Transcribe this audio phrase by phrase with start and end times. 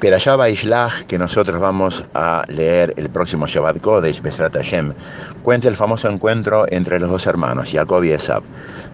[0.00, 4.92] Perashá Baishlach, que nosotros vamos a leer el próximo Shabbat Kodesh, Besrat Hashem,
[5.42, 8.42] cuenta el famoso encuentro entre los dos hermanos, Jacob y Esab.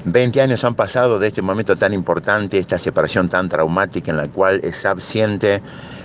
[0.04, 4.28] Veinte años han pasado de este momento tan importante, esta separación tan traumática en la
[4.28, 5.60] cual Esab siente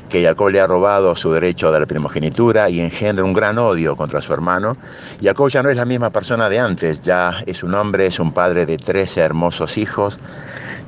[0.09, 3.95] que Jacob le ha robado su derecho de la primogenitura y engendra un gran odio
[3.95, 4.77] contra su hermano.
[5.21, 8.32] Jacob ya no es la misma persona de antes, ya es un hombre, es un
[8.32, 10.20] padre de trece hermosos hijos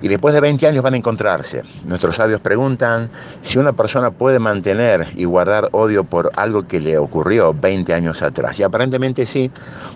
[0.01, 1.63] y después de 20 años van a encontrarse.
[1.85, 3.09] Nuestros sabios preguntan
[3.41, 8.21] si una persona puede mantener y guardar odio por algo que le ocurrió 20 años
[8.21, 8.59] atrás.
[8.59, 9.51] Y aparentemente sí,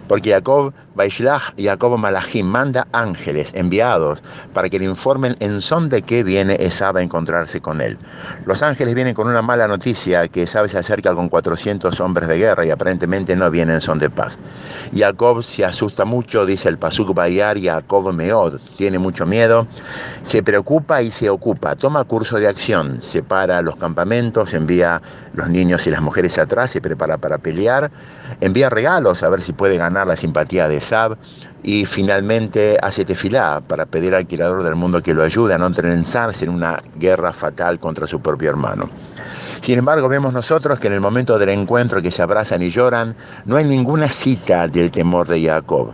[0.08, 4.22] porque Jacob Baishlach, Jacob Malachim, manda ángeles enviados
[4.54, 7.98] para que le informen en son de qué viene Esab a encontrarse con él.
[8.46, 12.38] Los ángeles vienen con una mala noticia que Esab se acerca con 400 hombres de
[12.38, 14.38] guerra y aparentemente no vienen en son de paz.
[14.96, 19.68] Jacob se asusta mucho, dice el Pasuk Bayar, Jacob Meod, tiene mucho miedo
[20.22, 25.02] se preocupa y se ocupa, toma curso de acción, separa los campamentos, envía
[25.34, 27.92] los niños y las mujeres atrás, se prepara para pelear,
[28.42, 31.18] envía regalos a ver si puede ganar la simpatía de Sab
[31.64, 35.72] y finalmente hace tefilá para pedir al Creador del mundo que lo ayude a no
[35.72, 38.90] trenzarse en una guerra fatal contra su propio hermano.
[39.64, 43.16] Sin embargo, vemos nosotros que en el momento del encuentro que se abrazan y lloran,
[43.46, 45.94] no hay ninguna cita del temor de Jacob.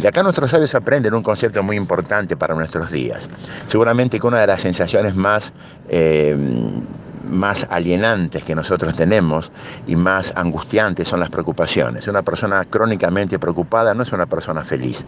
[0.00, 3.28] De acá nuestros sabios aprenden un concepto muy importante para nuestros días.
[3.66, 5.52] Seguramente que una de las sensaciones más,
[5.90, 6.34] eh,
[7.34, 9.52] más alienantes que nosotros tenemos
[9.86, 12.08] y más angustiantes son las preocupaciones.
[12.08, 15.04] Una persona crónicamente preocupada no es una persona feliz.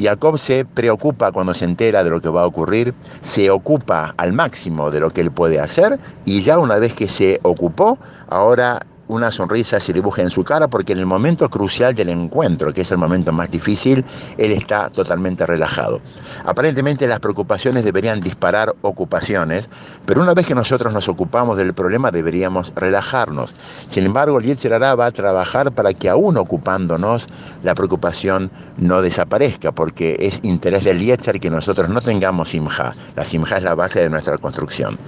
[0.00, 4.32] Jacob se preocupa cuando se entera de lo que va a ocurrir, se ocupa al
[4.32, 7.98] máximo de lo que él puede hacer y ya una vez que se ocupó,
[8.28, 12.72] ahora una sonrisa se dibuja en su cara porque en el momento crucial del encuentro,
[12.72, 14.04] que es el momento más difícil,
[14.36, 16.00] él está totalmente relajado.
[16.44, 19.68] Aparentemente las preocupaciones deberían disparar ocupaciones,
[20.06, 23.54] pero una vez que nosotros nos ocupamos del problema deberíamos relajarnos.
[23.88, 27.26] Sin embargo, el Yetzer va a trabajar para que aún ocupándonos
[27.62, 32.94] la preocupación no desaparezca, porque es interés del Yetzer que nosotros no tengamos simja.
[33.16, 34.98] La simja es la base de nuestra construcción.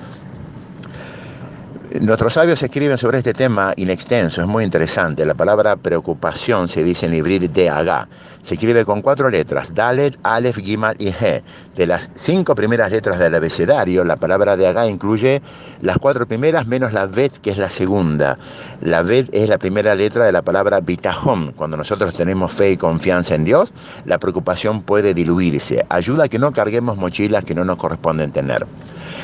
[1.98, 5.26] Nuestros sabios escriben sobre este tema in extenso, es muy interesante.
[5.26, 8.08] La palabra preocupación se dice en hibrid de Agá.
[8.42, 11.42] Se escribe con cuatro letras, Dalet, Aleph, Gimal y He.
[11.74, 15.42] De las cinco primeras letras del abecedario, la palabra de Agá incluye
[15.82, 18.38] las cuatro primeras menos la Bet, que es la segunda.
[18.80, 21.52] La Bet es la primera letra de la palabra Bitajón.
[21.52, 23.72] Cuando nosotros tenemos fe y confianza en Dios,
[24.04, 25.84] la preocupación puede diluirse.
[25.88, 28.64] Ayuda a que no carguemos mochilas que no nos corresponden tener.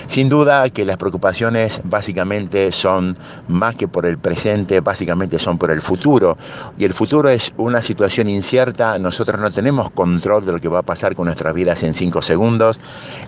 [0.09, 3.17] Sin duda que las preocupaciones básicamente son
[3.49, 6.37] más que por el presente, básicamente son por el futuro.
[6.79, 10.81] Y el futuro es una situación incierta, nosotros no tenemos control de lo que va
[10.81, 12.79] a pasar con nuestras vidas en cinco segundos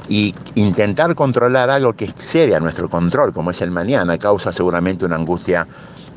[0.08, 5.04] y intentar controlar algo que excede a nuestro control, como es el mañana, causa seguramente
[5.04, 5.66] una angustia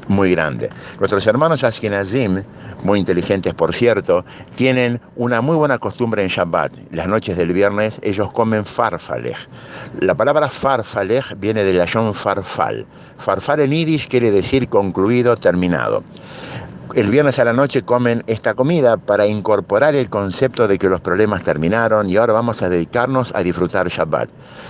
[0.07, 0.69] muy grande.
[0.99, 2.43] Nuestros hermanos Ashkenazim,
[2.83, 4.25] muy inteligentes por cierto,
[4.55, 6.73] tienen una muy buena costumbre en Shabbat.
[6.91, 9.37] Las noches del viernes ellos comen farfalej.
[9.99, 12.85] La palabra farfalej viene de la yon farfal.
[13.17, 16.03] Farfal en irish quiere decir concluido, terminado
[16.95, 20.99] el viernes a la noche comen esta comida para incorporar el concepto de que los
[20.99, 24.29] problemas terminaron y ahora vamos a dedicarnos a disfrutar Shabbat.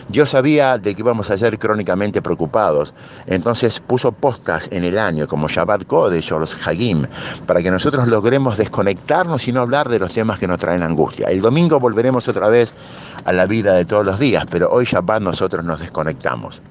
[0.09, 2.93] Yo sabía de que íbamos a ser crónicamente preocupados,
[3.25, 7.05] entonces puso postas en el año como Shabbat Kodesh o los Hagim
[7.45, 11.27] para que nosotros logremos desconectarnos y no hablar de los temas que nos traen angustia.
[11.29, 12.73] El domingo volveremos otra vez
[13.25, 16.61] a la vida de todos los días, pero hoy Shabbat nosotros nos desconectamos.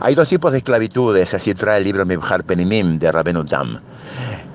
[0.00, 3.80] Hay dos tipos de esclavitudes, así trae el libro Mibhar Penimim de Rabenutam.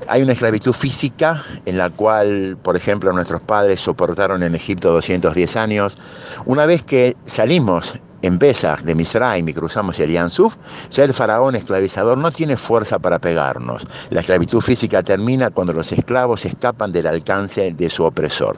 [0.08, 5.58] Hay una esclavitud física en la cual, por ejemplo, nuestros padres soportaron en Egipto 210
[5.58, 5.98] años.
[6.46, 10.56] Una vez que salimos en Pesach de Misraim y cruzamos el Yansuf,
[10.92, 13.86] ya el faraón esclavizador no tiene fuerza para pegarnos.
[14.12, 18.56] La esclavitud física termina cuando los esclavos escapan del alcance de su opresor.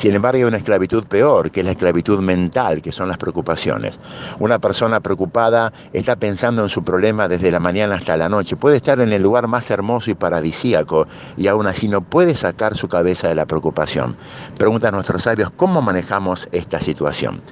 [0.00, 4.00] Sin embargo, hay una esclavitud peor, que es la esclavitud mental, que son las preocupaciones.
[4.38, 8.56] Una persona preocupada está pensando en su problema desde la mañana hasta la noche.
[8.56, 12.78] Puede estar en el lugar más hermoso y paradisíaco y aún así no puede sacar
[12.78, 14.16] su cabeza de la preocupación.
[14.56, 17.42] Pregunta a nuestros sabios cómo manejamos esta situación.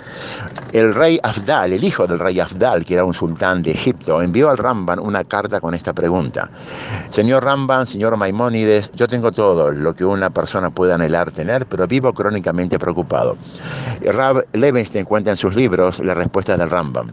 [0.73, 4.49] El rey Afdal, el hijo del rey Afdal, que era un sultán de Egipto, envió
[4.49, 6.49] al Ramban una carta con esta pregunta.
[7.11, 11.87] Señor Ramban, señor Maimónides, yo tengo todo lo que una persona puede anhelar tener, pero
[11.87, 13.37] vivo crónicamente crónicamente preocupado.
[14.03, 17.09] Rab Levenstein cuenta en sus libros la respuesta del Rambam.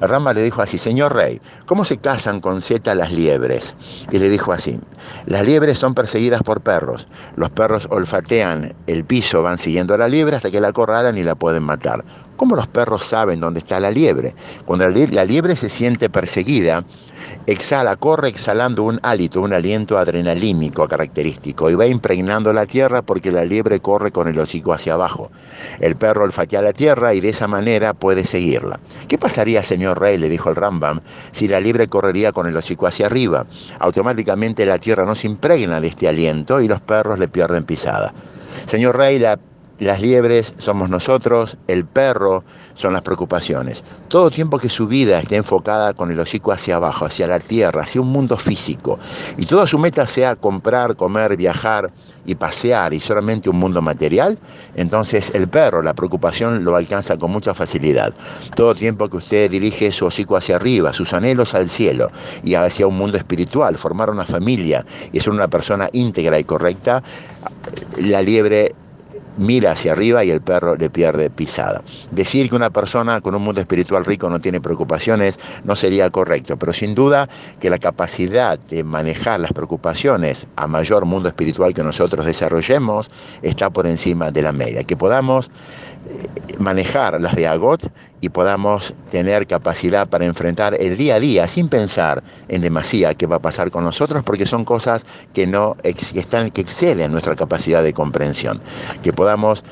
[0.00, 3.74] El Rambam le dijo así, señor rey, ¿cómo se casan con Z las liebres?
[4.12, 4.78] Y le dijo así,
[5.26, 7.08] las liebres son perseguidas por perros.
[7.36, 11.24] Los perros olfatean el piso, van siguiendo a la liebre hasta que la acorralan y
[11.24, 12.04] la pueden matar.
[12.38, 14.32] ¿Cómo los perros saben dónde está la liebre?
[14.64, 16.84] Cuando la liebre se siente perseguida,
[17.48, 23.32] exhala, corre exhalando un hálito, un aliento adrenalínico característico y va impregnando la tierra porque
[23.32, 25.32] la liebre corre con el hocico hacia abajo.
[25.80, 28.78] El perro olfatea la tierra y de esa manera puede seguirla.
[29.08, 31.00] ¿Qué pasaría, señor rey, le dijo el Rambam,
[31.32, 33.46] si la liebre correría con el hocico hacia arriba?
[33.80, 38.14] Automáticamente la tierra no se impregna de este aliento y los perros le pierden pisada.
[38.66, 39.40] Señor rey, la
[39.78, 42.44] las liebres somos nosotros, el perro
[42.74, 43.84] son las preocupaciones.
[44.08, 47.82] Todo tiempo que su vida esté enfocada con el hocico hacia abajo, hacia la tierra,
[47.82, 48.98] hacia un mundo físico,
[49.36, 51.90] y toda su meta sea comprar, comer, viajar
[52.26, 54.38] y pasear y solamente un mundo material,
[54.74, 58.12] entonces el perro, la preocupación lo alcanza con mucha facilidad.
[58.54, 62.10] Todo tiempo que usted dirige su hocico hacia arriba, sus anhelos al cielo
[62.44, 67.02] y hacia un mundo espiritual, formar una familia y ser una persona íntegra y correcta,
[67.96, 68.74] la liebre
[69.38, 71.82] mira hacia arriba y el perro le pierde pisada.
[72.10, 76.56] Decir que una persona con un mundo espiritual rico no tiene preocupaciones no sería correcto,
[76.56, 77.28] pero sin duda
[77.60, 83.10] que la capacidad de manejar las preocupaciones a mayor mundo espiritual que nosotros desarrollemos
[83.42, 84.84] está por encima de la media.
[84.84, 85.50] Que podamos
[86.08, 86.26] eh,
[86.58, 87.90] manejar las de Agot
[88.20, 93.26] y podamos tener capacidad para enfrentar el día a día sin pensar en demasía qué
[93.26, 97.82] va a pasar con nosotros porque son cosas que no están que exceden nuestra capacidad
[97.82, 98.60] de comprensión
[99.02, 99.62] que podamos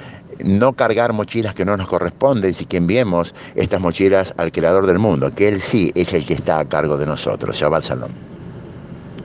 [0.44, 4.98] no cargar mochilas que no nos corresponden y que enviemos estas mochilas al creador del
[4.98, 8.35] mundo que él sí es el que está a cargo de nosotros Shabbat Shalom